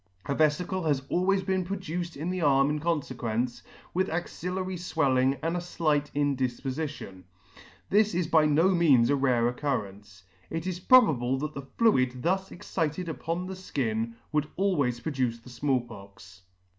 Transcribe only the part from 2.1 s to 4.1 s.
in the arm in confequence, with